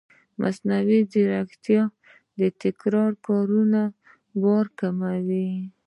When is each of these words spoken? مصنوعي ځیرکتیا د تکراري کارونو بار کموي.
مصنوعي 0.41 0.99
ځیرکتیا 1.11 1.83
د 2.39 2.41
تکراري 2.61 3.15
کارونو 3.25 3.81
بار 4.43 4.65
کموي. 4.79 5.49